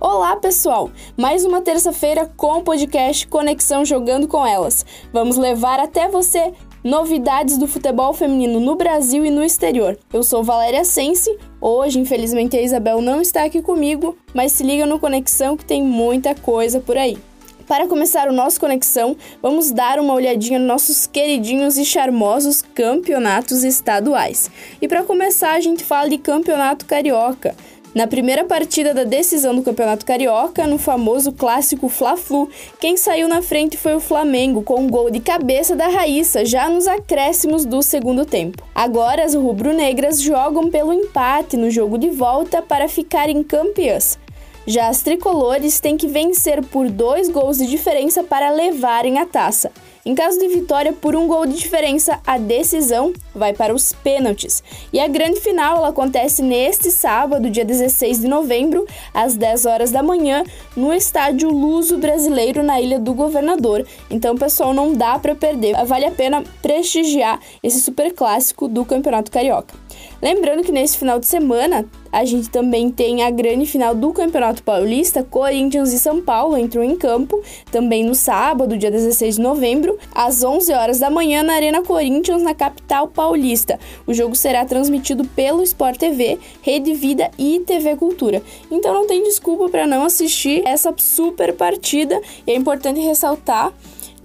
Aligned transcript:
Olá, 0.00 0.36
pessoal! 0.36 0.92
Mais 1.16 1.44
uma 1.44 1.60
terça-feira 1.60 2.30
com 2.36 2.58
o 2.58 2.62
podcast 2.62 3.26
Conexão 3.26 3.84
Jogando 3.84 4.28
com 4.28 4.46
Elas. 4.46 4.86
Vamos 5.12 5.36
levar 5.36 5.80
até 5.80 6.08
você 6.08 6.52
novidades 6.84 7.58
do 7.58 7.66
futebol 7.66 8.12
feminino 8.12 8.60
no 8.60 8.76
Brasil 8.76 9.26
e 9.26 9.30
no 9.30 9.42
exterior. 9.42 9.98
Eu 10.12 10.22
sou 10.22 10.44
Valéria 10.44 10.84
Sense. 10.84 11.36
Hoje, 11.60 11.98
infelizmente, 11.98 12.56
a 12.56 12.62
Isabel 12.62 13.00
não 13.00 13.20
está 13.20 13.42
aqui 13.42 13.60
comigo, 13.60 14.16
mas 14.32 14.52
se 14.52 14.62
liga 14.62 14.86
no 14.86 15.00
Conexão 15.00 15.56
que 15.56 15.64
tem 15.64 15.82
muita 15.82 16.32
coisa 16.32 16.78
por 16.78 16.96
aí. 16.96 17.18
Para 17.66 17.86
começar 17.86 18.28
o 18.28 18.32
nosso 18.32 18.58
Conexão, 18.58 19.14
vamos 19.42 19.70
dar 19.70 19.98
uma 19.98 20.14
olhadinha 20.14 20.58
nos 20.58 20.68
nossos 20.68 21.06
queridinhos 21.06 21.76
e 21.76 21.84
charmosos 21.84 22.62
campeonatos 22.62 23.62
estaduais. 23.62 24.50
E 24.80 24.88
para 24.88 25.02
começar, 25.02 25.52
a 25.52 25.60
gente 25.60 25.84
fala 25.84 26.08
de 26.08 26.16
Campeonato 26.16 26.86
Carioca. 26.86 27.54
Na 27.94 28.06
primeira 28.06 28.44
partida 28.44 28.92
da 28.92 29.02
decisão 29.02 29.54
do 29.54 29.62
Campeonato 29.62 30.04
Carioca, 30.04 30.66
no 30.66 30.76
famoso 30.76 31.32
clássico 31.32 31.88
Fla-Flu, 31.88 32.50
quem 32.78 32.98
saiu 32.98 33.26
na 33.26 33.40
frente 33.40 33.78
foi 33.78 33.94
o 33.94 34.00
Flamengo, 34.00 34.62
com 34.62 34.80
um 34.82 34.90
gol 34.90 35.10
de 35.10 35.20
cabeça 35.20 35.74
da 35.74 35.88
Raíssa, 35.88 36.44
já 36.44 36.68
nos 36.68 36.86
acréscimos 36.86 37.64
do 37.64 37.82
segundo 37.82 38.26
tempo. 38.26 38.62
Agora, 38.74 39.24
as 39.24 39.34
rubro-negras 39.34 40.20
jogam 40.20 40.70
pelo 40.70 40.92
empate 40.92 41.56
no 41.56 41.70
jogo 41.70 41.96
de 41.96 42.10
volta 42.10 42.60
para 42.60 42.88
ficarem 42.88 43.42
campeãs. 43.42 44.18
Já 44.66 44.88
as 44.88 45.00
tricolores 45.00 45.80
têm 45.80 45.96
que 45.96 46.06
vencer 46.06 46.62
por 46.62 46.90
dois 46.90 47.30
gols 47.30 47.56
de 47.56 47.66
diferença 47.66 48.22
para 48.22 48.50
levarem 48.50 49.18
a 49.18 49.24
taça. 49.24 49.72
Em 50.04 50.14
caso 50.14 50.38
de 50.38 50.48
vitória 50.48 50.92
por 50.92 51.14
um 51.14 51.26
gol 51.26 51.46
de 51.46 51.56
diferença, 51.56 52.20
a 52.26 52.38
decisão 52.38 53.12
vai 53.34 53.52
para 53.52 53.74
os 53.74 53.92
pênaltis. 53.92 54.62
E 54.92 55.00
a 55.00 55.08
grande 55.08 55.40
final 55.40 55.84
acontece 55.84 56.42
neste 56.42 56.90
sábado, 56.90 57.50
dia 57.50 57.64
16 57.64 58.20
de 58.20 58.28
novembro, 58.28 58.86
às 59.12 59.36
10 59.36 59.66
horas 59.66 59.90
da 59.90 60.02
manhã, 60.02 60.44
no 60.76 60.92
estádio 60.92 61.50
Luso 61.50 61.98
Brasileiro 61.98 62.62
na 62.62 62.80
Ilha 62.80 62.98
do 62.98 63.12
Governador. 63.12 63.86
Então, 64.10 64.36
pessoal, 64.36 64.72
não 64.72 64.92
dá 64.92 65.18
para 65.18 65.34
perder. 65.34 65.74
Vale 65.84 66.06
a 66.06 66.10
pena 66.10 66.42
prestigiar 66.62 67.40
esse 67.62 67.80
super 67.80 68.12
clássico 68.12 68.68
do 68.68 68.84
Campeonato 68.84 69.30
Carioca. 69.30 69.74
Lembrando 70.20 70.64
que 70.64 70.72
nesse 70.72 70.98
final 70.98 71.20
de 71.20 71.26
semana 71.26 71.86
a 72.10 72.24
gente 72.24 72.50
também 72.50 72.90
tem 72.90 73.22
a 73.22 73.30
grande 73.30 73.66
final 73.66 73.94
do 73.94 74.12
Campeonato 74.12 74.64
Paulista, 74.64 75.22
Corinthians 75.22 75.92
e 75.92 75.98
São 75.98 76.20
Paulo 76.20 76.58
entram 76.58 76.82
em 76.82 76.96
campo, 76.96 77.40
também 77.70 78.04
no 78.04 78.16
sábado, 78.16 78.76
dia 78.76 78.90
16 78.90 79.36
de 79.36 79.40
novembro, 79.40 79.96
às 80.12 80.42
11 80.42 80.72
horas 80.72 80.98
da 80.98 81.08
manhã 81.08 81.44
na 81.44 81.54
Arena 81.54 81.82
Corinthians, 81.82 82.42
na 82.42 82.52
capital 82.52 83.06
paulista. 83.06 83.78
O 84.06 84.14
jogo 84.14 84.34
será 84.34 84.64
transmitido 84.64 85.24
pelo 85.24 85.62
Sport 85.62 85.98
TV, 85.98 86.38
Rede 86.62 86.94
Vida 86.94 87.30
e 87.38 87.60
TV 87.60 87.94
Cultura. 87.94 88.42
Então 88.70 88.92
não 88.92 89.06
tem 89.06 89.22
desculpa 89.22 89.68
para 89.68 89.86
não 89.86 90.04
assistir 90.04 90.66
essa 90.66 90.92
super 90.96 91.52
partida 91.54 92.20
e 92.44 92.50
é 92.50 92.56
importante 92.56 92.98
ressaltar 92.98 93.72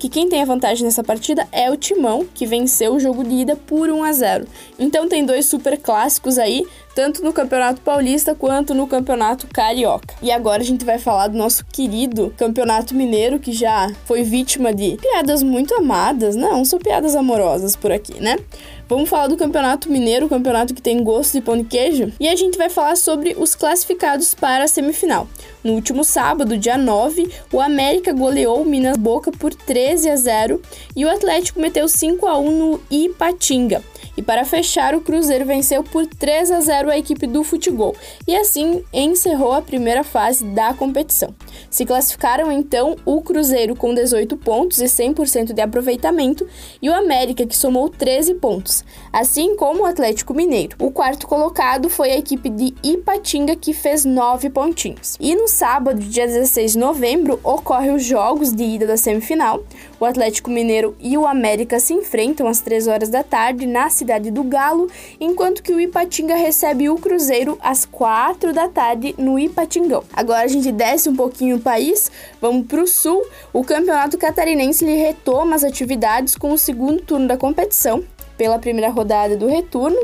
que 0.04 0.10
quem 0.10 0.28
tem 0.28 0.42
a 0.42 0.46
vantagem 0.46 0.84
nessa 0.84 1.02
partida 1.02 1.48
é 1.50 1.72
o 1.72 1.78
Timão, 1.78 2.28
que 2.36 2.46
venceu 2.46 2.94
o 2.94 3.00
jogo 3.00 3.24
de 3.24 3.36
ida 3.36 3.56
por 3.56 3.90
1 3.90 4.04
a 4.04 4.12
0. 4.12 4.48
Então 4.78 5.08
tem 5.08 5.26
dois 5.26 5.46
super 5.46 5.78
clássicos 5.78 6.38
aí, 6.38 6.68
tanto 6.94 7.24
no 7.24 7.32
Campeonato 7.32 7.80
Paulista 7.80 8.36
quanto 8.36 8.74
no 8.74 8.86
Campeonato 8.86 9.48
Carioca. 9.48 10.14
E 10.22 10.30
agora 10.30 10.62
a 10.62 10.66
gente 10.66 10.84
vai 10.84 11.00
falar 11.00 11.30
do 11.30 11.38
nosso 11.38 11.66
querido 11.68 12.34
Campeonato 12.36 12.94
Mineiro, 12.94 13.40
que 13.40 13.54
já 13.54 13.90
foi 14.04 14.24
vítima 14.24 14.74
de 14.74 14.98
piadas 14.98 15.42
muito 15.42 15.74
amadas. 15.74 16.36
Não, 16.36 16.66
são 16.66 16.80
piadas 16.80 17.16
amorosas 17.16 17.74
por 17.74 17.90
aqui, 17.90 18.20
né? 18.20 18.36
Vamos 18.88 19.10
falar 19.10 19.28
do 19.28 19.38
Campeonato 19.38 19.90
Mineiro, 19.90 20.28
campeonato 20.28 20.74
que 20.74 20.82
tem 20.82 21.02
gosto 21.02 21.34
de 21.34 21.42
pão 21.42 21.58
de 21.58 21.64
queijo, 21.64 22.12
e 22.20 22.28
a 22.28 22.36
gente 22.36 22.58
vai 22.58 22.70
falar 22.70 22.98
sobre 22.98 23.34
os 23.38 23.56
classificados 23.56 24.34
para 24.34 24.66
a 24.66 24.68
semifinal. 24.68 25.28
No 25.64 25.74
último 25.74 26.04
sábado, 26.04 26.58
dia 26.58 26.78
9, 26.78 27.32
o 27.52 27.62
América 27.62 28.12
goleou 28.12 28.62
o 28.62 28.66
Minas 28.66 28.98
Boca 28.98 29.32
por 29.32 29.54
13 29.54 30.10
a 30.10 30.16
0 30.18 30.62
e 30.96 31.06
o 31.06 31.10
Atlético 31.10 31.62
meteu 31.62 31.88
5 31.88 32.28
a 32.28 32.38
1 32.38 32.52
no 32.52 32.82
Ipatinga. 32.92 33.82
E 34.16 34.22
para 34.22 34.46
fechar, 34.46 34.96
o 34.96 35.02
Cruzeiro 35.02 35.46
venceu 35.46 35.84
por 35.84 36.06
3 36.06 36.52
a 36.52 36.62
0 36.62 36.90
a 36.90 36.98
equipe 36.98 37.26
do 37.26 37.44
Futebol 37.44 37.96
e 38.28 38.36
assim 38.36 38.84
encerrou 38.94 39.54
a 39.54 39.62
primeira 39.62 40.04
fase 40.04 40.46
da 40.46 40.74
competição. 40.74 41.34
Se 41.70 41.86
classificaram 41.86 42.52
então 42.52 42.96
o 43.06 43.22
Cruzeiro 43.22 43.76
com 43.76 43.94
18 43.94 44.38
pontos 44.38 44.80
e 44.80 44.86
100% 44.86 45.54
de 45.54 45.62
aproveitamento 45.62 46.48
e 46.82 46.90
o 46.90 46.94
América 46.94 47.46
que 47.46 47.58
somou 47.58 47.90
13 47.90 48.36
pontos, 48.36 48.84
assim 49.12 49.56
como 49.56 49.84
o 49.84 49.86
Atlético 49.86 50.34
Mineiro. 50.34 50.76
O 50.80 50.92
quarto 50.92 51.28
colocado 51.28 51.90
foi 51.90 52.12
a 52.12 52.18
equipe 52.18 52.50
de 52.50 52.74
Ipatinga 52.84 53.56
que 53.56 53.74
fez 53.74 54.06
9 54.06 54.50
pontinhos. 54.50 55.18
E 55.20 55.36
no 55.36 55.48
sábado, 55.48 56.00
dia 56.00 56.28
16 56.28 56.74
de 56.74 56.78
novembro, 56.78 57.40
ocorre 57.44 57.92
os 57.92 58.04
jogos 58.04 58.54
de 58.54 58.64
ida 58.64 58.86
da 58.86 58.98
semifinal. 58.98 59.64
O 60.04 60.06
Atlético 60.06 60.50
Mineiro 60.50 60.98
e 61.00 61.18
o 61.18 61.26
América 61.26 61.80
se 61.80 61.94
enfrentam 61.94 62.46
às 62.46 62.60
3 62.60 62.90
horas 62.90 63.08
da 63.08 63.24
tarde 63.24 63.66
na 63.66 63.90
cidade 63.90 64.32
do 64.32 64.44
Galo, 64.44 64.90
enquanto 65.18 65.64
que 65.64 65.72
o 65.72 65.80
Ipatinga 65.80 66.36
recebe 66.36 66.90
o 66.90 66.98
Cruzeiro 66.98 67.58
às 67.62 67.86
4 67.86 68.52
da 68.52 68.68
tarde 68.68 69.16
no 69.18 69.40
Ipatingão. 69.40 70.04
Agora 70.12 70.44
a 70.44 70.48
gente 70.48 70.74
desce 70.74 71.08
um 71.08 71.16
pouquinho 71.16 71.56
o 71.56 71.62
país, 71.62 72.12
vamos 72.42 72.68
para 72.68 72.84
o 72.84 72.86
sul. 72.86 73.26
O 73.54 73.64
Campeonato 73.64 74.18
Catarinense 74.18 74.84
retoma 74.84 75.56
as 75.56 75.64
atividades 75.64 76.36
com 76.36 76.52
o 76.52 76.58
segundo 76.58 77.02
turno 77.02 77.30
da 77.30 77.38
competição 77.38 78.04
pela 78.38 78.60
primeira 78.60 78.90
rodada 78.90 79.38
do 79.38 79.48
retorno. 79.48 80.00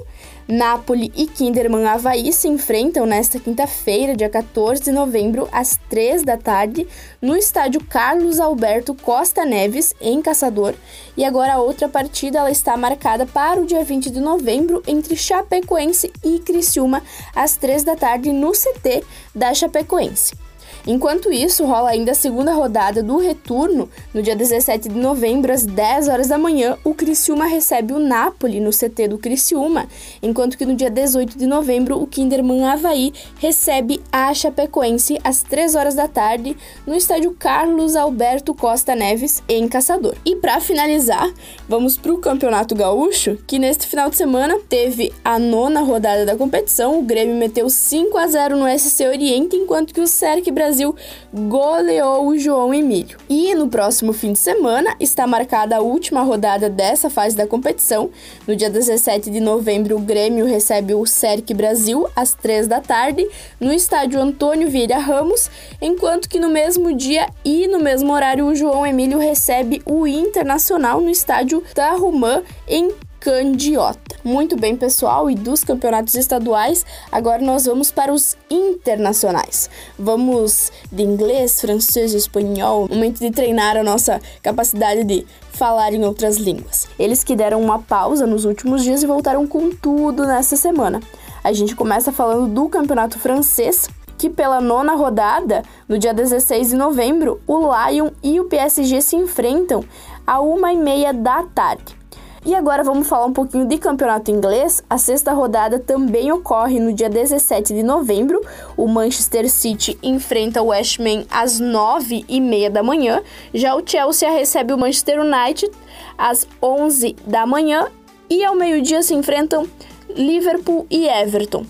Napoli 0.48 1.12
e 1.16 1.28
Kinderman 1.28 1.86
Havaí 1.86 2.34
se 2.34 2.48
enfrentam 2.48 3.06
nesta 3.06 3.40
quinta-feira, 3.40 4.16
dia 4.16 4.28
14 4.28 4.82
de 4.82 4.92
novembro, 4.92 5.48
às 5.52 5.80
3 5.90 6.24
da 6.24 6.38
tarde, 6.38 6.88
no 7.22 7.38
estádio 7.38 7.84
Carlos 7.84 8.40
Alberto 8.40 8.96
Costa 8.96 9.46
Neves, 9.46 9.94
em 10.02 10.20
Caçador. 10.24 10.74
E 11.16 11.24
agora 11.24 11.54
a 11.54 11.62
outra 11.62 11.88
partida 11.88 12.40
ela 12.40 12.50
está 12.50 12.76
marcada 12.76 13.28
para 13.28 13.62
o 13.62 13.66
dia 13.66 13.84
20 13.84 14.10
de 14.10 14.20
novembro, 14.20 14.82
entre 14.88 15.16
Chapecoense 15.16 16.12
e 16.24 16.40
Criciúma, 16.40 17.04
às 17.36 17.56
3 17.56 17.84
da 17.84 17.96
tarde, 17.96 18.32
no 18.32 18.52
CT 18.52 19.04
da 19.36 19.54
Chapecoense. 19.54 20.49
Enquanto 20.88 21.32
isso, 21.32 21.66
rola 21.66 21.90
ainda 21.90 22.12
a 22.12 22.16
segunda 22.16 22.54
rodada 22.54 23.04
do 23.04 23.18
retorno, 23.18 23.90
no 24.14 24.22
dia 24.24 24.36
17 24.36 24.90
de 24.90 24.98
novembro, 24.98 25.52
às 25.52 25.66
10 25.66 26.08
horas 26.08 26.28
da 26.28 26.38
manhã, 26.38 26.78
o 26.84 26.94
Criciúma 26.94 27.46
recebe 27.46 27.94
o 27.94 28.00
Napoli 28.00 28.60
no 28.60 28.72
CT 28.72 29.10
do 29.10 29.18
Criciúma, 29.18 29.88
enquanto 30.22 30.58
que 30.58 30.66
no 30.66 30.76
dia 30.76 30.90
18 30.90 31.38
de 31.38 31.46
novembro, 31.46 32.02
o 32.02 32.08
Kinderman 32.08 32.64
Havaí 32.66 33.14
recebe 33.40 34.02
a 34.12 34.34
Chapecoense 34.34 35.20
às 35.24 35.44
3 35.44 35.76
horas 35.76 35.96
da 35.96 36.08
tarde 36.08 36.56
no 36.88 36.96
estádio 36.96 37.36
Carlos 37.38 37.96
Alberto 37.96 38.54
Costa 38.54 38.96
Neves, 38.96 39.44
em 39.48 39.68
Caçador. 39.68 40.16
E 40.26 40.36
para 40.36 40.60
finalizar, 40.60 41.32
vamos 41.68 41.98
para 41.98 42.14
o 42.14 42.18
Campeonato 42.18 42.74
Gaúcho, 42.74 43.38
que 43.46 43.60
neste 43.60 43.86
final 43.86 44.10
de 44.10 44.16
semana 44.16 44.58
teve 44.68 45.14
a 45.24 45.38
nona 45.38 45.82
rodada 45.82 46.26
da 46.26 46.36
competição, 46.36 47.00
o 47.00 47.04
Grêmio 47.04 47.36
meteu 47.36 47.70
5 47.70 48.18
a 48.18 48.28
0 48.28 48.58
no 48.58 48.80
SC 48.80 49.08
Oriente, 49.08 49.56
enquanto 49.56 49.94
que 49.94 50.02
o 50.02 50.08
Cerc 50.08 50.50
Brasil 50.52 50.69
Brasil 50.70 50.96
goleou 51.34 52.28
o 52.28 52.38
João 52.38 52.72
Emílio. 52.72 53.18
E 53.28 53.56
no 53.56 53.68
próximo 53.68 54.14
fim 54.14 54.34
de 54.34 54.40
semana 54.40 54.96
está 55.00 55.26
marcada 55.26 55.78
a 55.78 55.82
última 55.82 56.22
rodada 56.22 56.70
dessa 56.70 57.10
fase 57.10 57.36
da 57.36 57.48
competição. 57.48 58.12
No 58.48 58.56
dia 58.56 58.70
17 58.70 59.32
de 59.32 59.40
novembro, 59.40 59.98
o 59.98 60.00
Grêmio 60.00 60.46
recebe 60.46 60.94
o 60.94 61.08
Cerc 61.08 61.52
Brasil 61.56 62.08
às 62.16 62.36
3 62.36 62.68
da 62.68 62.80
tarde 62.80 63.28
no 63.60 63.74
estádio 63.74 64.22
Antônio 64.22 64.70
Vieira 64.70 65.00
Ramos, 65.00 65.50
enquanto 65.82 66.30
que 66.30 66.40
no 66.40 66.50
mesmo 66.50 66.96
dia 66.96 67.28
e 67.44 67.68
no 67.68 67.80
mesmo 67.80 68.14
horário 68.14 68.46
o 68.46 68.54
João 68.54 68.86
Emílio 68.86 69.18
recebe 69.18 69.82
o 69.88 70.06
Internacional 70.06 71.02
no 71.02 71.10
estádio 71.10 71.64
Tarumã 71.74 72.44
em 72.68 72.92
Candiota. 73.20 74.16
Muito 74.24 74.56
bem, 74.56 74.78
pessoal, 74.78 75.30
e 75.30 75.36
dos 75.36 75.64
campeonatos 75.64 76.16
estaduais, 76.16 76.86
agora 77.12 77.42
nós 77.42 77.66
vamos 77.66 77.92
para 77.92 78.14
os 78.14 78.38
internacionais. 78.50 79.70
Vamos 79.98 80.72
de 80.90 81.04
inglês, 81.04 81.60
francês 81.60 82.14
e 82.14 82.18
espanhol, 82.18 82.88
momento 82.88 83.20
de 83.20 83.30
treinar 83.30 83.76
a 83.76 83.84
nossa 83.84 84.22
capacidade 84.42 85.04
de 85.04 85.26
falar 85.52 85.94
em 85.94 86.06
outras 86.06 86.38
línguas. 86.38 86.88
Eles 86.98 87.22
que 87.22 87.36
deram 87.36 87.62
uma 87.62 87.80
pausa 87.80 88.26
nos 88.26 88.46
últimos 88.46 88.84
dias 88.84 89.04
e 89.04 89.08
voltaram 89.08 89.46
com 89.46 89.70
tudo 89.70 90.26
nessa 90.26 90.56
semana. 90.56 91.02
A 91.44 91.52
gente 91.52 91.76
começa 91.76 92.14
falando 92.14 92.48
do 92.54 92.70
campeonato 92.70 93.20
francês, 93.20 93.90
que 94.18 94.30
pela 94.30 94.62
nona 94.62 94.96
rodada, 94.96 95.64
no 95.88 95.98
dia 95.98 96.14
16 96.14 96.70
de 96.70 96.76
novembro, 96.76 97.42
o 97.46 97.58
Lyon 97.58 98.12
e 98.24 98.40
o 98.40 98.46
PSG 98.46 99.02
se 99.02 99.16
enfrentam 99.18 99.84
a 100.26 100.40
uma 100.40 100.72
e 100.72 100.78
meia 100.78 101.14
da 101.14 101.44
tarde. 101.44 101.99
E 102.46 102.56
agora 102.56 102.84
vamos 102.84 103.08
falar 103.08 103.26
um 103.26 103.34
pouquinho 103.34 103.66
de 103.66 103.78
campeonato 103.78 104.32
inglês. 104.32 104.82
A 104.90 104.98
sexta 104.98 105.34
rodada 105.34 105.78
também 105.78 106.32
ocorre 106.32 106.80
no 106.80 106.94
dia 106.94 107.10
17 107.10 107.74
de 107.74 107.84
novembro. 107.84 108.42
O 108.78 108.88
Manchester 108.88 109.50
City 109.50 110.00
enfrenta 110.02 110.62
o 110.62 110.68
West 110.68 111.00
Ham 111.00 111.26
às 111.30 111.60
9h30 111.60 112.70
da 112.70 112.82
manhã. 112.82 113.22
Já 113.54 113.76
o 113.76 113.86
Chelsea 113.86 114.32
recebe 114.32 114.74
o 114.74 114.78
Manchester 114.78 115.20
United 115.20 115.70
às 116.18 116.48
11 116.62 117.18
da 117.26 117.46
manhã. 117.46 117.88
E 118.30 118.46
ao 118.46 118.56
meio-dia 118.56 119.04
se 119.04 119.14
enfrentam 119.14 119.68
Liverpool 120.16 120.88
e 120.90 121.08
Everton. 121.08 121.66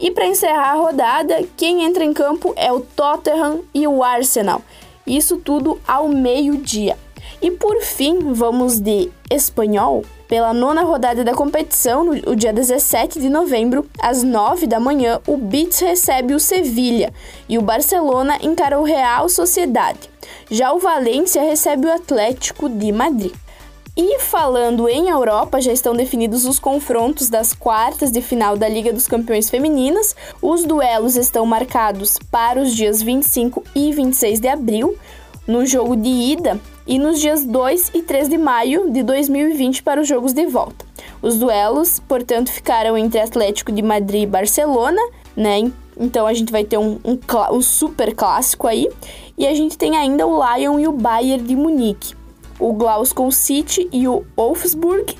E 0.00 0.10
para 0.10 0.26
encerrar 0.26 0.72
a 0.72 0.76
rodada, 0.76 1.44
quem 1.58 1.84
entra 1.84 2.02
em 2.02 2.14
campo 2.14 2.54
é 2.56 2.72
o 2.72 2.80
Tottenham 2.80 3.60
e 3.74 3.86
o 3.86 4.02
Arsenal. 4.02 4.62
Isso 5.06 5.36
tudo 5.36 5.78
ao 5.86 6.08
meio-dia. 6.08 6.96
E 7.42 7.50
por 7.50 7.80
fim, 7.80 8.32
vamos 8.34 8.78
de 8.78 9.10
espanhol. 9.30 10.04
Pela 10.28 10.52
nona 10.52 10.82
rodada 10.82 11.24
da 11.24 11.34
competição, 11.34 12.04
no 12.04 12.36
dia 12.36 12.52
17 12.52 13.18
de 13.18 13.28
novembro, 13.28 13.86
às 13.98 14.22
9 14.22 14.66
da 14.66 14.78
manhã, 14.78 15.20
o 15.26 15.36
Betis 15.36 15.80
recebe 15.80 16.34
o 16.34 16.38
Sevilha 16.38 17.12
e 17.48 17.56
o 17.56 17.62
Barcelona 17.62 18.38
encara 18.42 18.78
o 18.78 18.84
Real 18.84 19.28
Sociedade. 19.28 20.10
Já 20.50 20.72
o 20.72 20.78
Valência 20.78 21.42
recebe 21.42 21.86
o 21.86 21.92
Atlético 21.92 22.68
de 22.68 22.92
Madrid. 22.92 23.32
E 23.96 24.20
falando 24.20 24.88
em 24.88 25.08
Europa, 25.08 25.60
já 25.60 25.72
estão 25.72 25.94
definidos 25.94 26.44
os 26.44 26.58
confrontos 26.58 27.28
das 27.28 27.52
quartas 27.52 28.12
de 28.12 28.22
final 28.22 28.56
da 28.56 28.68
Liga 28.68 28.92
dos 28.92 29.08
Campeões 29.08 29.50
Femininas. 29.50 30.14
Os 30.40 30.64
duelos 30.64 31.16
estão 31.16 31.44
marcados 31.44 32.18
para 32.30 32.60
os 32.60 32.74
dias 32.74 33.02
25 33.02 33.64
e 33.74 33.92
26 33.92 34.40
de 34.40 34.48
abril. 34.48 34.96
No 35.46 35.66
jogo 35.66 35.96
de 35.96 36.08
ida, 36.08 36.60
e 36.90 36.98
nos 36.98 37.20
dias 37.20 37.44
2 37.44 37.92
e 37.94 38.02
3 38.02 38.28
de 38.28 38.36
maio 38.36 38.90
de 38.90 39.04
2020 39.04 39.80
para 39.84 40.00
os 40.00 40.08
jogos 40.08 40.32
de 40.32 40.44
volta. 40.46 40.84
Os 41.22 41.38
duelos, 41.38 42.00
portanto, 42.00 42.50
ficaram 42.50 42.98
entre 42.98 43.20
Atlético 43.20 43.70
de 43.70 43.80
Madrid 43.80 44.24
e 44.24 44.26
Barcelona, 44.26 45.00
né? 45.36 45.70
Então 45.96 46.26
a 46.26 46.34
gente 46.34 46.50
vai 46.50 46.64
ter 46.64 46.78
um, 46.78 46.98
um, 47.04 47.16
um 47.52 47.62
super 47.62 48.12
clássico 48.12 48.66
aí. 48.66 48.88
E 49.38 49.46
a 49.46 49.54
gente 49.54 49.78
tem 49.78 49.96
ainda 49.96 50.26
o 50.26 50.42
Lyon 50.42 50.80
e 50.80 50.88
o 50.88 50.92
Bayern 50.92 51.46
de 51.46 51.54
Munique. 51.54 52.16
O 52.58 52.72
Glasgow 52.72 53.30
City 53.30 53.88
e 53.92 54.08
o 54.08 54.24
Wolfsburg 54.36 55.14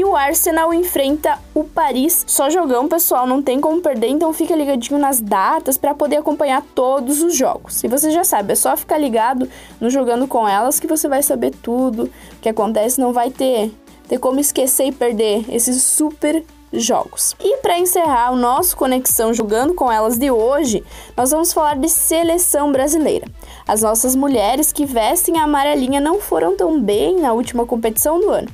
e 0.00 0.04
o 0.04 0.16
Arsenal 0.16 0.72
enfrenta 0.72 1.38
o 1.54 1.62
Paris. 1.62 2.24
Só 2.26 2.48
jogão, 2.48 2.88
pessoal, 2.88 3.26
não 3.26 3.42
tem 3.42 3.60
como 3.60 3.82
perder, 3.82 4.08
então 4.08 4.32
fica 4.32 4.56
ligadinho 4.56 4.98
nas 4.98 5.20
datas 5.20 5.76
para 5.76 5.94
poder 5.94 6.16
acompanhar 6.16 6.64
todos 6.74 7.22
os 7.22 7.36
jogos. 7.36 7.84
E 7.84 7.88
você 7.88 8.10
já 8.10 8.24
sabe, 8.24 8.54
é 8.54 8.56
só 8.56 8.74
ficar 8.78 8.96
ligado 8.96 9.46
no 9.78 9.90
jogando 9.90 10.26
com 10.26 10.48
elas 10.48 10.80
que 10.80 10.86
você 10.86 11.06
vai 11.06 11.22
saber 11.22 11.50
tudo 11.50 12.04
o 12.04 12.40
que 12.40 12.48
acontece, 12.48 12.98
não 12.98 13.12
vai 13.12 13.30
ter 13.30 13.70
ter 14.08 14.18
como 14.18 14.40
esquecer 14.40 14.86
e 14.86 14.92
perder 14.92 15.44
esses 15.54 15.84
super 15.84 16.42
jogos. 16.72 17.36
E 17.38 17.58
para 17.58 17.78
encerrar 17.78 18.32
o 18.32 18.36
nosso 18.36 18.76
Conexão 18.76 19.34
Jogando 19.34 19.74
com 19.74 19.92
Elas 19.92 20.18
de 20.18 20.30
hoje, 20.30 20.82
nós 21.16 21.30
vamos 21.30 21.52
falar 21.52 21.76
de 21.76 21.88
seleção 21.88 22.72
brasileira. 22.72 23.26
As 23.70 23.82
nossas 23.82 24.16
mulheres 24.16 24.72
que 24.72 24.84
vestem 24.84 25.38
a 25.38 25.44
amarelinha 25.44 26.00
não 26.00 26.20
foram 26.20 26.56
tão 26.56 26.82
bem 26.82 27.20
na 27.20 27.32
última 27.32 27.64
competição 27.64 28.18
do 28.18 28.28
ano. 28.28 28.48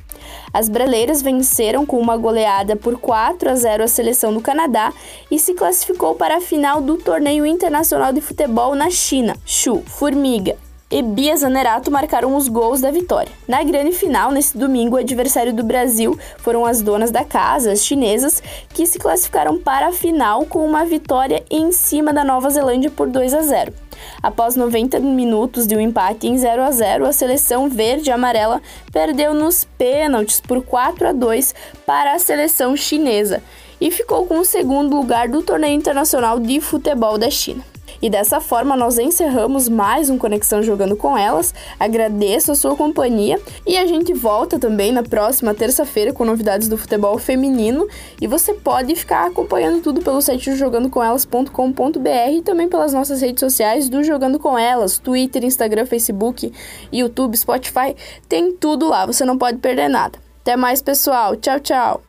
As 0.53 0.69
brasileiras 0.69 1.23
venceram 1.23 1.87
com 1.87 1.99
uma 1.99 2.15
goleada 2.15 2.75
por 2.75 2.99
4 2.99 3.49
a 3.49 3.55
0 3.55 3.83
a 3.83 3.87
seleção 3.87 4.31
do 4.31 4.41
Canadá 4.41 4.93
e 5.31 5.39
se 5.39 5.55
classificou 5.55 6.13
para 6.13 6.37
a 6.37 6.41
final 6.41 6.81
do 6.81 6.97
Torneio 6.97 7.47
Internacional 7.47 8.13
de 8.13 8.21
Futebol 8.21 8.75
na 8.75 8.91
China. 8.91 9.35
Chu, 9.43 9.81
Formiga 9.87 10.55
e 10.89 11.01
Bia 11.01 11.35
Zanerato 11.35 11.91
marcaram 11.91 12.35
os 12.35 12.47
gols 12.47 12.79
da 12.79 12.91
vitória. 12.91 13.31
Na 13.47 13.61
grande 13.63 13.91
final, 13.91 14.31
nesse 14.31 14.57
domingo, 14.57 14.95
o 14.95 14.99
adversário 14.99 15.53
do 15.53 15.63
Brasil 15.63 16.17
foram 16.37 16.65
as 16.65 16.81
donas 16.81 17.11
da 17.11 17.25
casa, 17.25 17.71
as 17.71 17.85
chinesas, 17.85 18.41
que 18.73 18.85
se 18.85 18.97
classificaram 18.97 19.59
para 19.59 19.87
a 19.87 19.91
final 19.91 20.45
com 20.45 20.65
uma 20.65 20.85
vitória 20.85 21.43
em 21.51 21.71
cima 21.71 22.13
da 22.13 22.23
Nova 22.23 22.49
Zelândia 22.49 22.89
por 22.89 23.07
2 23.07 23.33
a 23.33 23.41
0. 23.41 23.73
Após 24.21 24.55
90 24.55 24.99
minutos 24.99 25.67
de 25.67 25.75
um 25.75 25.79
empate 25.79 26.27
em 26.27 26.37
0 26.37 26.61
a 26.61 26.71
0, 26.71 27.05
a 27.05 27.11
seleção 27.11 27.67
verde 27.67 28.09
e 28.09 28.13
amarela 28.13 28.61
perdeu 28.91 29.33
nos 29.33 29.65
pênaltis 29.77 30.39
por 30.39 30.63
4 30.63 31.09
a 31.09 31.11
2 31.11 31.53
para 31.85 32.13
a 32.13 32.19
seleção 32.19 32.77
chinesa 32.77 33.43
e 33.81 33.91
ficou 33.91 34.25
com 34.25 34.39
o 34.39 34.45
segundo 34.45 34.95
lugar 34.95 35.27
do 35.27 35.41
torneio 35.41 35.75
internacional 35.75 36.39
de 36.39 36.61
futebol 36.61 37.17
da 37.17 37.29
China. 37.29 37.63
E 38.01 38.09
dessa 38.09 38.39
forma 38.39 38.75
nós 38.75 38.97
encerramos 38.97 39.67
mais 39.67 40.09
um 40.09 40.17
Conexão 40.17 40.61
Jogando 40.61 40.95
com 40.95 41.17
Elas. 41.17 41.53
Agradeço 41.79 42.51
a 42.51 42.55
sua 42.55 42.75
companhia 42.75 43.39
e 43.65 43.77
a 43.77 43.85
gente 43.85 44.13
volta 44.13 44.59
também 44.59 44.91
na 44.91 45.03
próxima 45.03 45.53
terça-feira 45.53 46.13
com 46.13 46.25
novidades 46.25 46.67
do 46.67 46.77
futebol 46.77 47.17
feminino. 47.17 47.87
E 48.21 48.27
você 48.27 48.53
pode 48.53 48.95
ficar 48.95 49.27
acompanhando 49.27 49.81
tudo 49.81 50.01
pelo 50.01 50.21
site 50.21 50.55
jogandocomelas.com.br 50.55 52.31
e 52.31 52.41
também 52.41 52.69
pelas 52.69 52.93
nossas 52.93 53.21
redes 53.21 53.39
sociais 53.39 53.89
do 53.89 54.03
Jogando 54.03 54.39
com 54.39 54.57
Elas, 54.57 54.97
Twitter, 54.97 55.43
Instagram, 55.43 55.85
Facebook, 55.85 56.51
YouTube, 56.91 57.37
Spotify, 57.37 57.95
tem 58.29 58.51
tudo 58.53 58.87
lá, 58.87 59.05
você 59.05 59.25
não 59.25 59.37
pode 59.37 59.57
perder 59.57 59.89
nada. 59.89 60.19
Até 60.41 60.55
mais, 60.55 60.81
pessoal. 60.81 61.35
Tchau, 61.35 61.59
tchau. 61.59 62.06